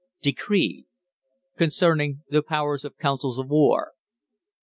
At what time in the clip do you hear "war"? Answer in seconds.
3.49-3.91